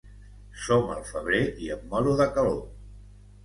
Som 0.67 0.87
al 0.93 1.03
febrer 1.11 1.43
i 1.67 1.71
em 1.77 1.87
moro 1.95 2.19
de 2.23 2.31
calor! 2.41 2.61